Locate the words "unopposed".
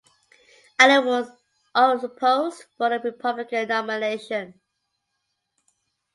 1.75-2.63